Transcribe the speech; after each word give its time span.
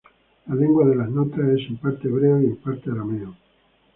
La 0.47 0.55
lengua 0.55 0.83
de 0.87 0.95
las 0.95 1.11
notas 1.11 1.47
es 1.47 1.67
en 1.69 1.77
parte 1.77 2.07
hebreo 2.07 2.41
y 2.41 2.45
en 2.47 2.55
parte 2.57 2.89
arameo. 2.89 3.37